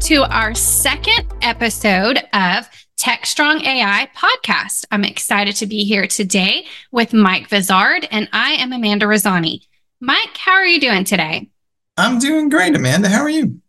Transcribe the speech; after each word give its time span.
to 0.00 0.22
our 0.34 0.54
second 0.54 1.26
episode 1.42 2.16
of 2.32 2.66
Techstrong 2.96 3.62
AI 3.62 4.08
podcast. 4.16 4.86
I'm 4.90 5.04
excited 5.04 5.56
to 5.56 5.66
be 5.66 5.84
here 5.84 6.06
today 6.06 6.64
with 6.90 7.12
Mike 7.12 7.48
Vizard, 7.48 8.08
and 8.10 8.26
I 8.32 8.52
am 8.52 8.72
Amanda 8.72 9.04
Razani. 9.04 9.66
Mike, 10.00 10.38
how 10.38 10.52
are 10.52 10.66
you 10.66 10.80
doing 10.80 11.04
today? 11.04 11.50
I'm 11.98 12.18
doing 12.18 12.48
great, 12.48 12.74
Amanda. 12.74 13.10
How 13.10 13.20
are 13.20 13.28
you? 13.28 13.60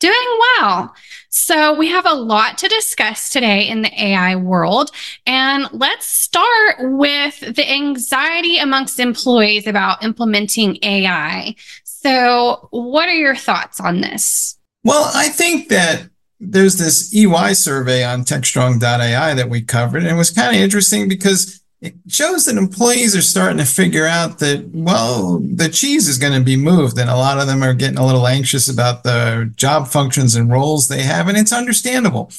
Doing 0.00 0.40
well. 0.58 0.94
So, 1.30 1.72
we 1.72 1.88
have 1.88 2.04
a 2.04 2.12
lot 2.12 2.58
to 2.58 2.68
discuss 2.68 3.30
today 3.30 3.66
in 3.66 3.80
the 3.80 4.04
AI 4.04 4.36
world. 4.36 4.90
And 5.26 5.66
let's 5.72 6.04
start 6.04 6.76
with 6.80 7.40
the 7.40 7.72
anxiety 7.72 8.58
amongst 8.58 9.00
employees 9.00 9.66
about 9.66 10.04
implementing 10.04 10.78
AI. 10.82 11.54
So, 11.84 12.68
what 12.70 13.08
are 13.08 13.14
your 13.14 13.34
thoughts 13.34 13.80
on 13.80 14.02
this? 14.02 14.58
Well, 14.84 15.10
I 15.14 15.28
think 15.28 15.68
that 15.70 16.08
there's 16.38 16.76
this 16.76 17.14
EY 17.14 17.54
survey 17.54 18.04
on 18.04 18.22
TechStrong.ai 18.22 19.34
that 19.34 19.48
we 19.48 19.62
covered, 19.62 20.02
and 20.02 20.12
it 20.12 20.18
was 20.18 20.30
kind 20.30 20.54
of 20.54 20.62
interesting 20.62 21.08
because 21.08 21.62
it 21.80 21.94
shows 22.08 22.44
that 22.44 22.56
employees 22.56 23.16
are 23.16 23.22
starting 23.22 23.58
to 23.58 23.64
figure 23.64 24.06
out 24.06 24.38
that, 24.38 24.68
well, 24.72 25.38
the 25.38 25.68
cheese 25.68 26.06
is 26.08 26.18
going 26.18 26.32
to 26.32 26.44
be 26.44 26.56
moved, 26.56 26.98
and 26.98 27.08
a 27.08 27.16
lot 27.16 27.38
of 27.38 27.46
them 27.46 27.62
are 27.62 27.74
getting 27.74 27.98
a 27.98 28.06
little 28.06 28.26
anxious 28.26 28.68
about 28.68 29.04
the 29.04 29.52
job 29.56 29.88
functions 29.88 30.34
and 30.34 30.50
roles 30.50 30.88
they 30.88 31.02
have, 31.02 31.28
and 31.28 31.38
it's 31.38 31.52
understandable. 31.52 32.30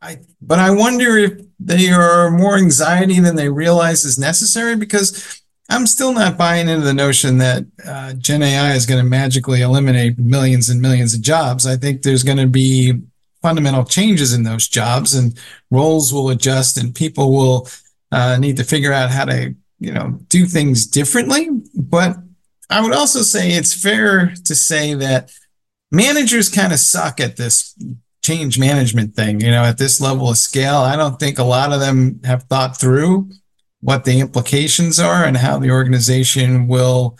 I, 0.00 0.18
but 0.40 0.58
I 0.58 0.70
wonder 0.70 1.18
if 1.18 1.40
they 1.58 1.90
are 1.90 2.30
more 2.30 2.56
anxiety 2.56 3.20
than 3.20 3.36
they 3.36 3.48
realize 3.48 4.04
is 4.04 4.18
necessary 4.18 4.76
because 4.76 5.42
I'm 5.70 5.86
still 5.86 6.12
not 6.12 6.36
buying 6.36 6.68
into 6.68 6.84
the 6.84 6.92
notion 6.92 7.38
that 7.38 7.64
uh, 7.86 8.12
Gen 8.14 8.42
AI 8.42 8.72
is 8.72 8.86
going 8.86 9.02
to 9.02 9.08
magically 9.08 9.62
eliminate 9.62 10.18
millions 10.18 10.68
and 10.68 10.80
millions 10.80 11.14
of 11.14 11.22
jobs. 11.22 11.64
I 11.64 11.76
think 11.76 12.02
there's 12.02 12.24
going 12.24 12.38
to 12.38 12.48
be 12.48 13.00
fundamental 13.40 13.84
changes 13.84 14.34
in 14.34 14.42
those 14.42 14.66
jobs, 14.66 15.14
and 15.14 15.38
roles 15.70 16.12
will 16.12 16.28
adjust, 16.30 16.76
and 16.76 16.92
people 16.92 17.32
will 17.32 17.68
uh, 18.10 18.36
need 18.36 18.56
to 18.56 18.64
figure 18.64 18.92
out 18.92 19.10
how 19.10 19.24
to, 19.26 19.54
you 19.78 19.92
know, 19.92 20.18
do 20.26 20.44
things 20.44 20.86
differently. 20.86 21.48
But 21.74 22.16
I 22.68 22.82
would 22.82 22.92
also 22.92 23.22
say 23.22 23.52
it's 23.52 23.72
fair 23.72 24.34
to 24.44 24.54
say 24.56 24.94
that 24.94 25.30
managers 25.92 26.48
kind 26.48 26.72
of 26.72 26.80
suck 26.80 27.20
at 27.20 27.36
this 27.36 27.76
change 28.24 28.58
management 28.58 29.14
thing. 29.14 29.40
You 29.40 29.52
know, 29.52 29.62
at 29.62 29.78
this 29.78 30.00
level 30.00 30.30
of 30.30 30.36
scale, 30.36 30.78
I 30.78 30.96
don't 30.96 31.20
think 31.20 31.38
a 31.38 31.44
lot 31.44 31.72
of 31.72 31.78
them 31.78 32.20
have 32.24 32.42
thought 32.44 32.76
through 32.76 33.30
what 33.80 34.04
the 34.04 34.20
implications 34.20 35.00
are 35.00 35.24
and 35.24 35.36
how 35.36 35.58
the 35.58 35.70
organization 35.70 36.68
will 36.68 37.18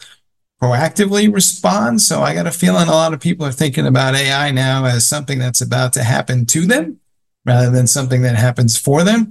proactively 0.63 1.33
respond. 1.33 2.03
So 2.03 2.21
I 2.23 2.35
got 2.35 2.47
a 2.47 2.53
feeling 2.53 2.89
a 2.89 2.93
lot 2.93 3.15
of 3.15 3.21
people 3.21 3.47
are 3.47 3.53
thinking 3.53 3.87
about 3.87 4.15
AI 4.15 4.51
now 4.51 4.85
as 4.85 5.09
something 5.09 5.39
that's 5.39 5.63
about 5.63 5.93
to 5.95 6.05
happen 6.05 6.45
to 6.47 6.67
them 6.67 6.99
rather 7.47 7.71
than 7.71 7.87
something 7.87 8.23
that 8.23 8.37
happens 8.37 8.77
for 8.77 9.03
them. 9.03 9.31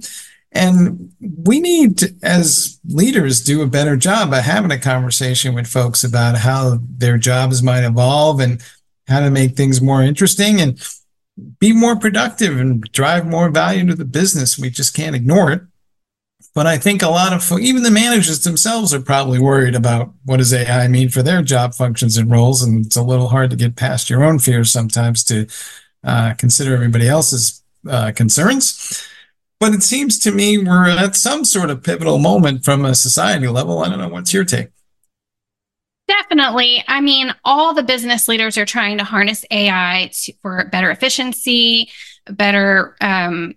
And 0.52 1.12
we 1.20 1.60
need 1.60 2.02
as 2.24 2.80
leaders, 2.88 3.40
do 3.40 3.62
a 3.62 3.68
better 3.68 3.96
job 3.96 4.32
of 4.32 4.42
having 4.42 4.72
a 4.72 4.78
conversation 4.78 5.54
with 5.54 5.68
folks 5.68 6.02
about 6.02 6.38
how 6.38 6.80
their 6.82 7.18
jobs 7.18 7.62
might 7.62 7.84
evolve 7.84 8.40
and 8.40 8.60
how 9.06 9.20
to 9.20 9.30
make 9.30 9.54
things 9.56 9.80
more 9.80 10.02
interesting 10.02 10.60
and 10.60 10.84
be 11.60 11.72
more 11.72 11.96
productive 11.96 12.58
and 12.58 12.82
drive 12.92 13.26
more 13.26 13.48
value 13.48 13.86
to 13.86 13.94
the 13.94 14.04
business. 14.04 14.58
We 14.58 14.70
just 14.70 14.94
can't 14.94 15.14
ignore 15.14 15.52
it. 15.52 15.62
But 16.54 16.66
I 16.66 16.78
think 16.78 17.02
a 17.02 17.08
lot 17.08 17.32
of 17.32 17.58
even 17.60 17.84
the 17.84 17.90
managers 17.92 18.42
themselves 18.42 18.92
are 18.92 19.00
probably 19.00 19.38
worried 19.38 19.76
about 19.76 20.12
what 20.24 20.38
does 20.38 20.52
AI 20.52 20.88
mean 20.88 21.08
for 21.08 21.22
their 21.22 21.42
job 21.42 21.74
functions 21.74 22.16
and 22.16 22.30
roles, 22.30 22.62
and 22.62 22.86
it's 22.86 22.96
a 22.96 23.02
little 23.02 23.28
hard 23.28 23.50
to 23.50 23.56
get 23.56 23.76
past 23.76 24.10
your 24.10 24.24
own 24.24 24.40
fears 24.40 24.72
sometimes 24.72 25.22
to 25.24 25.46
uh, 26.02 26.34
consider 26.34 26.74
everybody 26.74 27.08
else's 27.08 27.62
uh, 27.88 28.10
concerns. 28.12 29.06
But 29.60 29.74
it 29.74 29.82
seems 29.82 30.18
to 30.20 30.32
me 30.32 30.58
we're 30.58 30.88
at 30.88 31.14
some 31.14 31.44
sort 31.44 31.70
of 31.70 31.84
pivotal 31.84 32.18
moment 32.18 32.64
from 32.64 32.84
a 32.84 32.94
society 32.94 33.46
level. 33.46 33.80
I 33.80 33.88
don't 33.88 33.98
know. 33.98 34.08
What's 34.08 34.32
your 34.32 34.44
take? 34.44 34.70
Definitely. 36.08 36.82
I 36.88 37.00
mean, 37.00 37.32
all 37.44 37.74
the 37.74 37.84
business 37.84 38.26
leaders 38.26 38.58
are 38.58 38.64
trying 38.64 38.98
to 38.98 39.04
harness 39.04 39.44
AI 39.50 40.10
to, 40.12 40.32
for 40.42 40.64
better 40.72 40.90
efficiency, 40.90 41.90
better 42.26 42.96
um, 43.00 43.54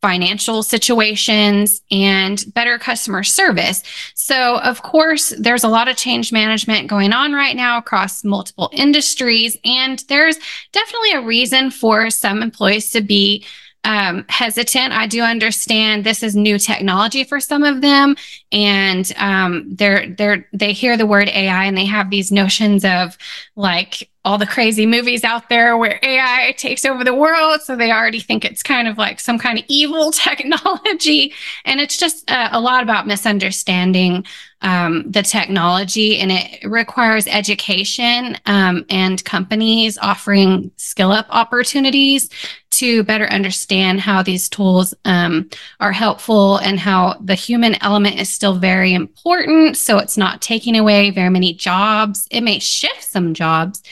financial 0.00 0.62
situations 0.62 1.80
and 1.90 2.44
better 2.54 2.78
customer 2.78 3.22
service. 3.22 3.82
So, 4.14 4.58
of 4.58 4.82
course, 4.82 5.32
there's 5.38 5.64
a 5.64 5.68
lot 5.68 5.88
of 5.88 5.96
change 5.96 6.32
management 6.32 6.88
going 6.88 7.12
on 7.12 7.32
right 7.32 7.56
now 7.56 7.78
across 7.78 8.24
multiple 8.24 8.70
industries. 8.72 9.56
And 9.64 10.02
there's 10.08 10.38
definitely 10.72 11.12
a 11.12 11.22
reason 11.22 11.70
for 11.70 12.10
some 12.10 12.42
employees 12.42 12.90
to 12.90 13.00
be 13.00 13.44
um, 13.86 14.24
hesitant. 14.28 14.92
I 14.92 15.06
do 15.06 15.22
understand 15.22 16.02
this 16.02 16.24
is 16.24 16.34
new 16.34 16.58
technology 16.58 17.22
for 17.22 17.38
some 17.38 17.62
of 17.62 17.80
them, 17.80 18.16
and 18.50 19.10
um, 19.16 19.64
they're 19.76 20.10
they're 20.10 20.48
they 20.52 20.72
hear 20.72 20.96
the 20.96 21.06
word 21.06 21.28
AI 21.28 21.64
and 21.64 21.78
they 21.78 21.86
have 21.86 22.10
these 22.10 22.32
notions 22.32 22.84
of 22.84 23.16
like 23.54 24.10
all 24.24 24.38
the 24.38 24.46
crazy 24.46 24.86
movies 24.86 25.22
out 25.22 25.48
there 25.48 25.78
where 25.78 26.00
AI 26.02 26.52
takes 26.58 26.84
over 26.84 27.04
the 27.04 27.14
world. 27.14 27.62
So 27.62 27.76
they 27.76 27.92
already 27.92 28.18
think 28.18 28.44
it's 28.44 28.60
kind 28.60 28.88
of 28.88 28.98
like 28.98 29.20
some 29.20 29.38
kind 29.38 29.56
of 29.56 29.64
evil 29.68 30.10
technology. 30.10 31.32
And 31.64 31.78
it's 31.78 31.96
just 31.96 32.28
uh, 32.28 32.48
a 32.50 32.60
lot 32.60 32.82
about 32.82 33.06
misunderstanding 33.06 34.26
um, 34.62 35.10
the 35.10 35.22
technology, 35.22 36.18
and 36.18 36.32
it 36.32 36.64
requires 36.64 37.26
education 37.26 38.36
um, 38.46 38.84
and 38.88 39.24
companies 39.24 39.98
offering 39.98 40.70
skill 40.76 41.12
up 41.12 41.26
opportunities 41.30 42.30
to 42.70 43.02
better 43.04 43.26
understand 43.26 44.00
how 44.00 44.22
these 44.22 44.48
tools 44.48 44.94
um, 45.04 45.48
are 45.80 45.92
helpful 45.92 46.56
and 46.58 46.78
how 46.78 47.14
the 47.20 47.34
human 47.34 47.82
element 47.82 48.18
is 48.18 48.28
still 48.28 48.54
very 48.54 48.92
important. 48.92 49.76
So 49.76 49.98
it's 49.98 50.16
not 50.16 50.42
taking 50.42 50.76
away 50.76 51.10
very 51.10 51.30
many 51.30 51.54
jobs. 51.54 52.26
It 52.30 52.42
may 52.42 52.58
shift 52.58 53.04
some 53.04 53.34
jobs. 53.34 53.82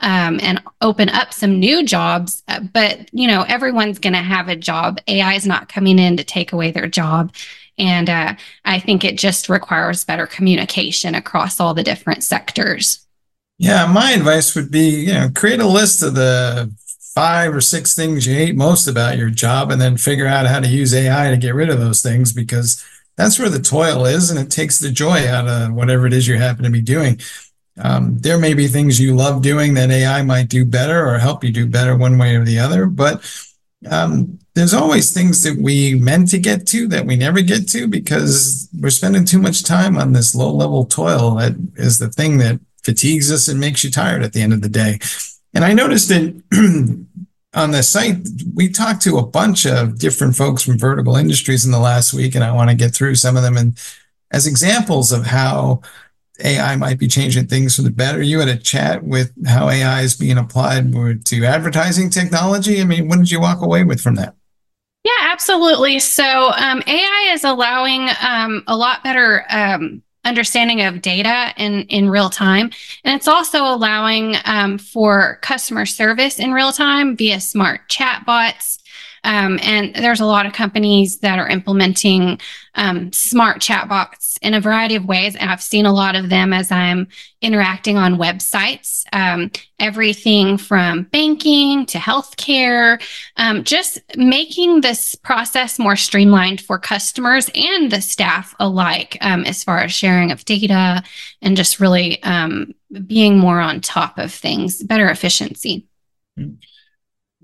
Um, 0.00 0.38
and 0.42 0.60
open 0.82 1.08
up 1.08 1.32
some 1.32 1.58
new 1.58 1.82
jobs. 1.82 2.42
Uh, 2.48 2.60
but 2.60 3.08
you 3.14 3.26
know, 3.26 3.42
everyone's 3.48 3.98
going 3.98 4.12
to 4.12 4.18
have 4.18 4.48
a 4.48 4.56
job. 4.56 4.98
AI 5.06 5.32
is 5.32 5.46
not 5.46 5.70
coming 5.70 5.98
in 5.98 6.18
to 6.18 6.24
take 6.24 6.52
away 6.52 6.72
their 6.72 6.88
job. 6.88 7.32
And 7.78 8.08
uh, 8.08 8.34
I 8.64 8.78
think 8.78 9.04
it 9.04 9.18
just 9.18 9.48
requires 9.48 10.04
better 10.04 10.26
communication 10.26 11.14
across 11.14 11.58
all 11.58 11.74
the 11.74 11.82
different 11.82 12.22
sectors. 12.22 13.06
Yeah, 13.58 13.86
my 13.86 14.12
advice 14.12 14.54
would 14.54 14.70
be, 14.70 14.88
you 14.88 15.12
know, 15.12 15.30
create 15.34 15.60
a 15.60 15.66
list 15.66 16.02
of 16.02 16.14
the 16.14 16.72
five 17.14 17.54
or 17.54 17.60
six 17.60 17.94
things 17.94 18.26
you 18.26 18.34
hate 18.34 18.56
most 18.56 18.88
about 18.88 19.16
your 19.16 19.30
job 19.30 19.70
and 19.70 19.80
then 19.80 19.96
figure 19.96 20.26
out 20.26 20.46
how 20.46 20.58
to 20.58 20.66
use 20.66 20.92
AI 20.92 21.30
to 21.30 21.36
get 21.36 21.54
rid 21.54 21.70
of 21.70 21.78
those 21.78 22.02
things 22.02 22.32
because 22.32 22.84
that's 23.16 23.38
where 23.38 23.48
the 23.48 23.60
toil 23.60 24.04
is 24.04 24.30
and 24.30 24.40
it 24.40 24.50
takes 24.50 24.80
the 24.80 24.90
joy 24.90 25.28
out 25.28 25.46
of 25.46 25.72
whatever 25.72 26.06
it 26.06 26.12
is 26.12 26.26
you 26.26 26.36
happen 26.36 26.64
to 26.64 26.70
be 26.70 26.82
doing. 26.82 27.20
Um, 27.78 28.18
there 28.18 28.38
may 28.38 28.54
be 28.54 28.66
things 28.66 29.00
you 29.00 29.14
love 29.14 29.42
doing 29.42 29.74
that 29.74 29.90
AI 29.90 30.22
might 30.22 30.48
do 30.48 30.64
better 30.64 31.06
or 31.06 31.18
help 31.18 31.44
you 31.44 31.52
do 31.52 31.66
better 31.66 31.96
one 31.96 32.18
way 32.18 32.34
or 32.34 32.44
the 32.44 32.58
other, 32.58 32.86
but 32.86 33.24
um, 33.88 34.38
there's 34.54 34.74
always 34.74 35.12
things 35.12 35.42
that 35.42 35.58
we 35.60 35.94
meant 35.94 36.28
to 36.30 36.38
get 36.38 36.66
to 36.68 36.86
that 36.88 37.06
we 37.06 37.16
never 37.16 37.40
get 37.40 37.68
to 37.70 37.88
because 37.88 38.68
we're 38.80 38.90
spending 38.90 39.24
too 39.24 39.40
much 39.40 39.64
time 39.64 39.98
on 39.98 40.12
this 40.12 40.34
low 40.34 40.52
level 40.52 40.84
toil 40.84 41.34
that 41.34 41.54
is 41.76 41.98
the 41.98 42.08
thing 42.08 42.38
that 42.38 42.60
fatigues 42.84 43.32
us 43.32 43.48
and 43.48 43.58
makes 43.58 43.82
you 43.82 43.90
tired 43.90 44.22
at 44.22 44.32
the 44.32 44.40
end 44.40 44.52
of 44.52 44.62
the 44.62 44.68
day. 44.68 44.98
And 45.54 45.64
I 45.64 45.72
noticed 45.72 46.08
that 46.10 46.42
on 47.54 47.70
the 47.72 47.82
site, 47.82 48.26
we 48.54 48.68
talked 48.68 49.02
to 49.02 49.18
a 49.18 49.26
bunch 49.26 49.66
of 49.66 49.98
different 49.98 50.36
folks 50.36 50.62
from 50.62 50.78
vertical 50.78 51.16
industries 51.16 51.64
in 51.64 51.72
the 51.72 51.78
last 51.78 52.12
week, 52.12 52.34
and 52.34 52.44
I 52.44 52.52
want 52.52 52.70
to 52.70 52.76
get 52.76 52.94
through 52.94 53.16
some 53.16 53.36
of 53.36 53.42
them 53.42 53.56
and 53.56 53.78
as 54.30 54.46
examples 54.46 55.12
of 55.12 55.26
how 55.26 55.80
AI 56.42 56.74
might 56.76 56.98
be 56.98 57.06
changing 57.06 57.46
things 57.46 57.76
for 57.76 57.82
the 57.82 57.90
better. 57.90 58.20
You 58.20 58.40
had 58.40 58.48
a 58.48 58.56
chat 58.56 59.04
with 59.04 59.32
how 59.46 59.68
AI 59.68 60.00
is 60.00 60.16
being 60.16 60.38
applied 60.38 60.92
to 61.26 61.44
advertising 61.44 62.10
technology. 62.10 62.80
I 62.80 62.84
mean, 62.84 63.08
what 63.08 63.18
did 63.18 63.30
you 63.30 63.40
walk 63.40 63.62
away 63.62 63.84
with 63.84 64.00
from 64.00 64.16
that? 64.16 64.34
Yeah, 65.04 65.12
absolutely. 65.32 65.98
So 65.98 66.24
um, 66.56 66.82
AI 66.86 67.30
is 67.34 67.44
allowing 67.44 68.08
um, 68.22 68.64
a 68.66 68.76
lot 68.76 69.04
better 69.04 69.44
um, 69.50 70.02
understanding 70.24 70.80
of 70.82 71.02
data 71.02 71.52
in, 71.58 71.82
in 71.82 72.08
real 72.08 72.30
time. 72.30 72.70
And 73.04 73.14
it's 73.14 73.28
also 73.28 73.64
allowing 73.64 74.36
um, 74.46 74.78
for 74.78 75.38
customer 75.42 75.84
service 75.84 76.38
in 76.38 76.52
real 76.52 76.72
time 76.72 77.16
via 77.16 77.40
smart 77.40 77.82
chatbots 77.90 78.78
um, 79.24 79.58
and 79.62 79.94
there's 79.94 80.20
a 80.20 80.26
lot 80.26 80.46
of 80.46 80.52
companies 80.52 81.18
that 81.18 81.38
are 81.38 81.48
implementing 81.48 82.38
um, 82.74 83.10
smart 83.12 83.60
chatbots 83.60 84.36
in 84.42 84.52
a 84.52 84.60
variety 84.60 84.94
of 84.94 85.06
ways. 85.06 85.34
And 85.34 85.50
I've 85.50 85.62
seen 85.62 85.86
a 85.86 85.92
lot 85.92 86.14
of 86.14 86.28
them 86.28 86.52
as 86.52 86.70
I'm 86.70 87.08
interacting 87.40 87.96
on 87.96 88.16
websites, 88.16 89.04
um, 89.12 89.50
everything 89.78 90.58
from 90.58 91.04
banking 91.04 91.86
to 91.86 91.98
healthcare, 91.98 93.02
um, 93.36 93.64
just 93.64 93.98
making 94.16 94.82
this 94.82 95.14
process 95.14 95.78
more 95.78 95.96
streamlined 95.96 96.60
for 96.60 96.78
customers 96.78 97.50
and 97.54 97.90
the 97.90 98.02
staff 98.02 98.54
alike, 98.60 99.16
um, 99.22 99.44
as 99.44 99.64
far 99.64 99.78
as 99.78 99.92
sharing 99.92 100.30
of 100.30 100.44
data 100.44 101.02
and 101.40 101.56
just 101.56 101.80
really 101.80 102.22
um, 102.24 102.74
being 103.06 103.38
more 103.38 103.60
on 103.60 103.80
top 103.80 104.18
of 104.18 104.32
things, 104.32 104.82
better 104.82 105.08
efficiency. 105.08 105.86
Mm-hmm 106.38 106.56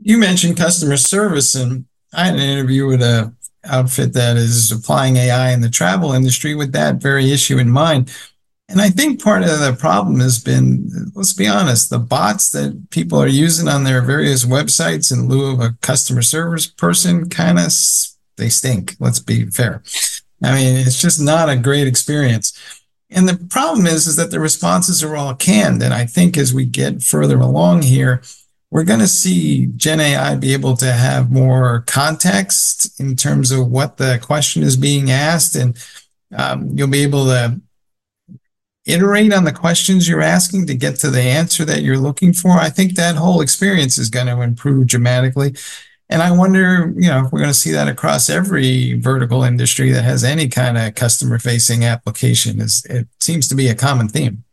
You 0.03 0.19
mentioned 0.19 0.57
customer 0.57 0.97
service, 0.97 1.55
and 1.55 1.85
I 2.13 2.27
had 2.27 2.35
an 2.35 2.41
interview 2.41 2.87
with 2.87 3.03
a 3.03 3.35
outfit 3.65 4.15
that 4.15 4.37
is 4.37 4.73
applying 4.73 5.17
AI 5.17 5.51
in 5.53 5.61
the 5.61 5.69
travel 5.69 6.13
industry 6.13 6.55
with 6.55 6.73
that 6.73 6.97
very 6.97 7.31
issue 7.31 7.59
in 7.59 7.69
mind. 7.69 8.11
And 8.71 8.81
I 8.81 8.89
think 8.89 9.23
part 9.23 9.43
of 9.43 9.59
the 9.59 9.77
problem 9.79 10.21
has 10.21 10.39
been, 10.39 11.11
let's 11.15 11.33
be 11.33 11.49
honest, 11.49 11.91
the 11.91 11.99
bots 11.99 12.51
that 12.53 12.89
people 12.91 13.21
are 13.21 13.27
using 13.27 13.69
on 13.69 13.85
their 13.85 14.01
various 14.01 14.45
websites 14.45 15.13
in 15.13 15.29
lieu 15.29 15.53
of 15.53 15.61
a 15.61 15.77
customer 15.83 16.23
service 16.23 16.67
person 16.67 17.29
kind 17.29 17.59
of 17.59 17.73
they 18.37 18.49
stink. 18.49 18.97
Let's 19.01 19.19
be 19.19 19.47
fair. 19.47 19.83
I 20.43 20.55
mean, 20.55 20.77
it's 20.77 21.01
just 21.01 21.21
not 21.21 21.51
a 21.51 21.57
great 21.57 21.87
experience. 21.87 22.59
And 23.11 23.29
the 23.29 23.37
problem 23.51 23.87
is, 23.87 24.07
is 24.07 24.17
that 24.17 24.31
the 24.31 24.41
responses 24.41 25.03
are 25.03 25.17
all 25.17 25.35
canned. 25.35 25.83
And 25.83 25.93
I 25.93 26.07
think 26.07 26.39
as 26.39 26.55
we 26.55 26.65
get 26.65 27.03
further 27.03 27.39
along 27.39 27.83
here, 27.83 28.23
we're 28.71 28.85
going 28.85 29.01
to 29.01 29.09
see 29.09 29.67
Gen 29.77 30.01
AI 30.01 30.37
be 30.37 30.53
able 30.53 30.77
to 30.77 30.93
have 30.93 31.33
more 31.33 31.83
context 31.87 33.01
in 33.01 33.17
terms 33.17 33.51
of 33.51 33.67
what 33.67 33.97
the 33.97 34.21
question 34.23 34.63
is 34.63 34.77
being 34.77 35.11
asked. 35.11 35.57
And 35.57 35.77
um, 36.37 36.71
you'll 36.75 36.89
be 36.89 37.03
able 37.03 37.25
to 37.27 37.61
iterate 38.87 39.33
on 39.33 39.45
the 39.45 39.53
questions 39.53 40.09
you're 40.09 40.23
asking 40.23 40.67
to 40.67 40.75
get 40.75 40.97
to 40.97 41.11
the 41.11 41.21
answer 41.21 41.65
that 41.65 41.83
you're 41.83 41.99
looking 41.99 42.33
for. 42.33 42.53
I 42.53 42.71
think 42.71 42.95
that 42.95 43.17
whole 43.17 43.41
experience 43.41 43.99
is 43.99 44.09
going 44.09 44.27
to 44.27 44.41
improve 44.41 44.87
dramatically. 44.87 45.55
And 46.09 46.23
I 46.23 46.31
wonder, 46.33 46.93
you 46.97 47.09
know, 47.09 47.25
if 47.25 47.33
we're 47.33 47.39
going 47.39 47.51
to 47.51 47.55
see 47.55 47.71
that 47.73 47.89
across 47.89 48.31
every 48.31 48.95
vertical 48.95 49.45
industry 49.45 49.91
that 49.93 50.03
has 50.03 50.25
any 50.25 50.49
kind 50.49 50.77
of 50.77 50.95
customer 50.95 51.39
facing 51.39 51.85
application 51.85 52.61
is 52.61 52.85
it 52.87 53.07
seems 53.21 53.47
to 53.49 53.55
be 53.55 53.69
a 53.69 53.75
common 53.75 54.09
theme. 54.09 54.45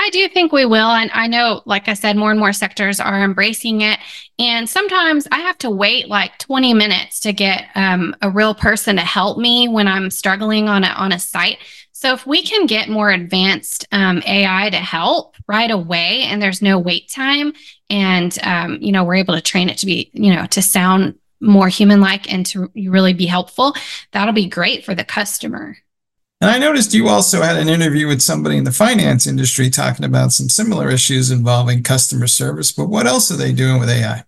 I 0.00 0.10
do 0.10 0.28
think 0.28 0.52
we 0.52 0.64
will. 0.64 0.90
And 0.90 1.10
I 1.12 1.26
know, 1.26 1.60
like 1.64 1.88
I 1.88 1.94
said, 1.94 2.16
more 2.16 2.30
and 2.30 2.38
more 2.38 2.52
sectors 2.52 3.00
are 3.00 3.20
embracing 3.20 3.80
it. 3.80 3.98
And 4.38 4.70
sometimes 4.70 5.26
I 5.32 5.38
have 5.40 5.58
to 5.58 5.70
wait 5.70 6.06
like 6.06 6.38
20 6.38 6.72
minutes 6.72 7.18
to 7.20 7.32
get 7.32 7.64
um, 7.74 8.14
a 8.22 8.30
real 8.30 8.54
person 8.54 8.94
to 8.94 9.02
help 9.02 9.38
me 9.38 9.66
when 9.66 9.88
I'm 9.88 10.10
struggling 10.10 10.68
on 10.68 10.84
a, 10.84 10.88
on 10.88 11.10
a 11.10 11.18
site. 11.18 11.58
So 11.90 12.12
if 12.12 12.28
we 12.28 12.44
can 12.44 12.66
get 12.66 12.88
more 12.88 13.10
advanced 13.10 13.88
um, 13.90 14.22
AI 14.24 14.70
to 14.70 14.76
help 14.76 15.34
right 15.48 15.70
away 15.70 16.22
and 16.22 16.40
there's 16.40 16.62
no 16.62 16.78
wait 16.78 17.10
time 17.10 17.52
and, 17.90 18.38
um, 18.44 18.78
you 18.80 18.92
know, 18.92 19.02
we're 19.02 19.16
able 19.16 19.34
to 19.34 19.40
train 19.40 19.68
it 19.68 19.78
to 19.78 19.86
be, 19.86 20.12
you 20.14 20.32
know, 20.32 20.46
to 20.46 20.62
sound 20.62 21.18
more 21.40 21.68
human 21.68 22.00
like 22.00 22.32
and 22.32 22.46
to 22.46 22.70
really 22.76 23.14
be 23.14 23.26
helpful, 23.26 23.74
that'll 24.12 24.32
be 24.32 24.46
great 24.46 24.84
for 24.84 24.94
the 24.94 25.04
customer. 25.04 25.76
And 26.40 26.50
I 26.50 26.58
noticed 26.58 26.94
you 26.94 27.08
also 27.08 27.42
had 27.42 27.56
an 27.56 27.68
interview 27.68 28.06
with 28.06 28.22
somebody 28.22 28.56
in 28.56 28.64
the 28.64 28.70
finance 28.70 29.26
industry 29.26 29.70
talking 29.70 30.04
about 30.04 30.32
some 30.32 30.48
similar 30.48 30.88
issues 30.88 31.32
involving 31.32 31.82
customer 31.82 32.28
service. 32.28 32.70
But 32.70 32.86
what 32.86 33.06
else 33.06 33.30
are 33.32 33.36
they 33.36 33.52
doing 33.52 33.80
with 33.80 33.88
AI? 33.88 34.22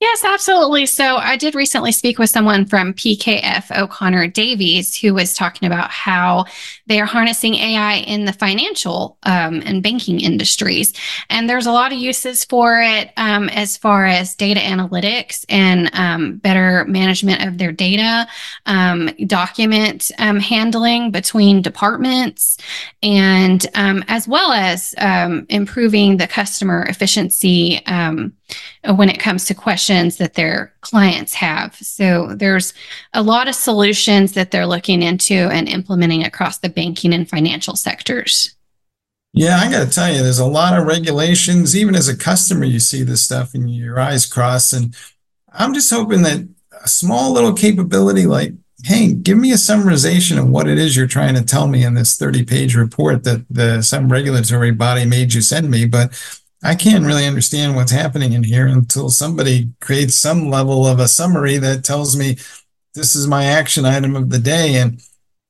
Yes, 0.00 0.22
absolutely. 0.22 0.86
So 0.86 1.16
I 1.16 1.36
did 1.36 1.56
recently 1.56 1.90
speak 1.90 2.20
with 2.20 2.30
someone 2.30 2.66
from 2.66 2.94
PKF 2.94 3.76
O'Connor 3.76 4.28
Davies 4.28 4.96
who 4.96 5.12
was 5.12 5.34
talking 5.34 5.66
about 5.66 5.90
how 5.90 6.44
they 6.86 7.00
are 7.00 7.04
harnessing 7.04 7.56
AI 7.56 7.94
in 7.94 8.24
the 8.24 8.32
financial 8.32 9.18
um, 9.24 9.60
and 9.66 9.82
banking 9.82 10.20
industries. 10.20 10.92
And 11.30 11.50
there's 11.50 11.66
a 11.66 11.72
lot 11.72 11.90
of 11.90 11.98
uses 11.98 12.44
for 12.44 12.80
it 12.80 13.10
um, 13.16 13.48
as 13.48 13.76
far 13.76 14.06
as 14.06 14.36
data 14.36 14.60
analytics 14.60 15.44
and 15.48 15.90
um, 15.94 16.36
better 16.36 16.84
management 16.84 17.44
of 17.44 17.58
their 17.58 17.72
data, 17.72 18.28
um, 18.66 19.10
document 19.26 20.12
um, 20.20 20.38
handling 20.38 21.10
between 21.10 21.60
departments, 21.60 22.56
and 23.02 23.66
um, 23.74 24.04
as 24.06 24.28
well 24.28 24.52
as 24.52 24.94
improving 25.48 26.18
the 26.18 26.28
customer 26.28 26.84
efficiency 26.84 27.84
when 28.96 29.08
it 29.08 29.20
comes 29.20 29.44
to 29.46 29.54
questions 29.54 30.16
that 30.16 30.34
their 30.34 30.72
clients 30.80 31.34
have. 31.34 31.74
So 31.76 32.34
there's 32.34 32.72
a 33.12 33.22
lot 33.22 33.48
of 33.48 33.54
solutions 33.54 34.32
that 34.32 34.50
they're 34.50 34.66
looking 34.66 35.02
into 35.02 35.34
and 35.34 35.68
implementing 35.68 36.24
across 36.24 36.58
the 36.58 36.68
banking 36.68 37.12
and 37.12 37.28
financial 37.28 37.76
sectors. 37.76 38.54
Yeah, 39.34 39.58
I 39.58 39.70
got 39.70 39.86
to 39.86 39.90
tell 39.90 40.12
you, 40.12 40.22
there's 40.22 40.38
a 40.38 40.46
lot 40.46 40.78
of 40.78 40.86
regulations. 40.86 41.76
Even 41.76 41.94
as 41.94 42.08
a 42.08 42.16
customer, 42.16 42.64
you 42.64 42.80
see 42.80 43.02
this 43.02 43.22
stuff 43.22 43.54
and 43.54 43.72
your 43.72 44.00
eyes 44.00 44.26
cross. 44.26 44.72
And 44.72 44.96
I'm 45.52 45.74
just 45.74 45.92
hoping 45.92 46.22
that 46.22 46.48
a 46.82 46.88
small 46.88 47.32
little 47.32 47.52
capability 47.52 48.26
like, 48.26 48.54
hey, 48.84 49.12
give 49.12 49.36
me 49.36 49.50
a 49.50 49.56
summarization 49.56 50.38
of 50.38 50.48
what 50.48 50.68
it 50.68 50.78
is 50.78 50.96
you're 50.96 51.06
trying 51.06 51.34
to 51.34 51.42
tell 51.42 51.66
me 51.66 51.84
in 51.84 51.94
this 51.94 52.16
30 52.16 52.44
page 52.44 52.74
report 52.76 53.24
that 53.24 53.44
the 53.50 53.82
some 53.82 54.10
regulatory 54.10 54.70
body 54.70 55.04
made 55.04 55.34
you 55.34 55.40
send 55.40 55.70
me. 55.70 55.84
But 55.84 56.12
I 56.62 56.74
can't 56.74 57.04
really 57.06 57.26
understand 57.26 57.76
what's 57.76 57.92
happening 57.92 58.32
in 58.32 58.42
here 58.42 58.66
until 58.66 59.10
somebody 59.10 59.70
creates 59.80 60.14
some 60.14 60.50
level 60.50 60.86
of 60.86 60.98
a 60.98 61.06
summary 61.06 61.56
that 61.58 61.84
tells 61.84 62.16
me 62.16 62.36
this 62.94 63.14
is 63.14 63.28
my 63.28 63.44
action 63.44 63.84
item 63.84 64.16
of 64.16 64.30
the 64.30 64.40
day. 64.40 64.74
And 64.76 65.00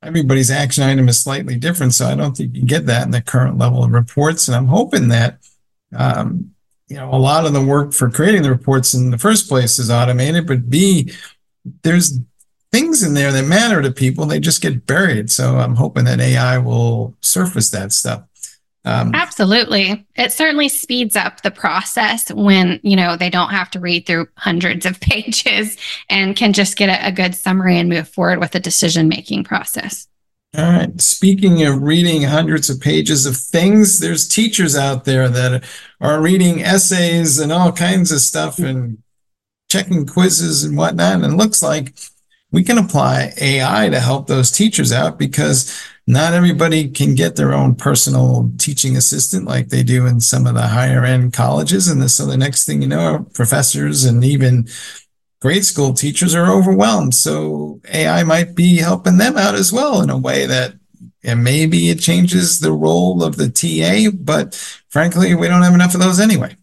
everybody's 0.03 0.51
action 0.51 0.83
item 0.83 1.09
is 1.09 1.21
slightly 1.21 1.57
different. 1.57 1.93
So 1.93 2.05
I 2.05 2.15
don't 2.15 2.37
think 2.37 2.55
you 2.55 2.63
get 2.63 2.85
that 2.85 3.05
in 3.05 3.11
the 3.11 3.21
current 3.21 3.57
level 3.57 3.83
of 3.83 3.91
reports. 3.91 4.47
And 4.47 4.55
I'm 4.55 4.67
hoping 4.67 5.07
that, 5.09 5.39
um, 5.95 6.51
you 6.87 6.97
know, 6.97 7.13
a 7.13 7.17
lot 7.17 7.45
of 7.45 7.53
the 7.53 7.65
work 7.65 7.93
for 7.93 8.09
creating 8.09 8.43
the 8.43 8.51
reports 8.51 8.93
in 8.93 9.09
the 9.09 9.17
first 9.17 9.49
place 9.49 9.79
is 9.79 9.89
automated, 9.89 10.47
but 10.47 10.69
B, 10.69 11.11
there's 11.83 12.19
things 12.71 13.03
in 13.03 13.15
there 13.15 13.31
that 13.31 13.45
matter 13.45 13.81
to 13.81 13.91
people. 13.91 14.25
They 14.25 14.39
just 14.39 14.61
get 14.61 14.85
buried. 14.85 15.29
So 15.31 15.57
I'm 15.57 15.75
hoping 15.75 16.05
that 16.05 16.19
AI 16.19 16.57
will 16.59 17.15
surface 17.21 17.69
that 17.71 17.91
stuff. 17.91 18.23
Um, 18.89 19.13
Absolutely. 19.13 20.07
It 20.15 20.31
certainly 20.31 20.67
speeds 20.67 21.15
up 21.15 21.41
the 21.41 21.51
process 21.51 22.31
when, 22.31 22.79
you 22.81 22.95
know, 22.95 23.15
they 23.15 23.29
don't 23.29 23.51
have 23.51 23.69
to 23.71 23.79
read 23.79 24.07
through 24.07 24.27
hundreds 24.35 24.85
of 24.85 24.99
pages 25.01 25.77
and 26.09 26.35
can 26.35 26.53
just 26.53 26.75
get 26.75 26.89
a, 26.89 27.07
a 27.07 27.11
good 27.11 27.35
summary 27.35 27.77
and 27.77 27.87
move 27.87 28.09
forward 28.09 28.39
with 28.39 28.51
the 28.51 28.59
decision 28.59 29.07
making 29.07 29.43
process. 29.43 30.07
All 30.57 30.63
right. 30.63 30.99
Speaking 30.99 31.63
of 31.63 31.83
reading 31.83 32.23
hundreds 32.23 32.71
of 32.71 32.81
pages 32.81 33.27
of 33.27 33.37
things, 33.37 33.99
there's 33.99 34.27
teachers 34.27 34.75
out 34.75 35.05
there 35.05 35.29
that 35.29 35.63
are 36.01 36.19
reading 36.19 36.63
essays 36.63 37.37
and 37.37 37.51
all 37.51 37.71
kinds 37.71 38.11
of 38.11 38.21
stuff 38.21 38.57
and 38.57 38.97
checking 39.69 40.07
quizzes 40.07 40.63
and 40.63 40.75
whatnot. 40.75 41.21
And 41.21 41.25
it 41.25 41.37
looks 41.37 41.61
like 41.61 41.93
we 42.51 42.63
can 42.63 42.79
apply 42.79 43.33
AI 43.39 43.89
to 43.89 43.99
help 43.99 44.25
those 44.25 44.49
teachers 44.49 44.91
out 44.91 45.19
because 45.19 45.79
not 46.09 46.33
everybody 46.33 46.89
can 46.89 47.13
get 47.13 47.35
their 47.35 47.53
own 47.53 47.75
personal 47.75 48.51
teaching 48.57 48.97
assistant 48.97 49.45
like 49.45 49.69
they 49.69 49.83
do 49.83 50.07
in 50.07 50.19
some 50.19 50.47
of 50.47 50.55
the 50.55 50.67
higher 50.67 51.05
end 51.05 51.33
colleges. 51.33 51.87
And 51.87 52.09
so 52.09 52.25
the 52.25 52.35
next 52.35 52.65
thing 52.65 52.81
you 52.81 52.87
know, 52.87 53.27
professors 53.35 54.05
and 54.05 54.25
even 54.25 54.67
grade 55.39 55.63
school 55.63 55.93
teachers 55.93 56.33
are 56.33 56.51
overwhelmed. 56.51 57.13
So 57.13 57.79
AI 57.93 58.23
might 58.23 58.55
be 58.55 58.77
helping 58.77 59.19
them 59.19 59.37
out 59.37 59.53
as 59.53 59.71
well 59.71 60.01
in 60.01 60.09
a 60.09 60.17
way 60.17 60.47
that 60.47 60.73
and 61.23 61.43
maybe 61.43 61.89
it 61.89 61.99
changes 61.99 62.59
the 62.59 62.71
role 62.71 63.23
of 63.23 63.35
the 63.35 63.49
TA, 63.49 64.09
but 64.17 64.55
frankly, 64.89 65.35
we 65.35 65.47
don't 65.47 65.61
have 65.61 65.73
enough 65.73 65.93
of 65.93 65.99
those 65.99 66.19
anyway. 66.19 66.55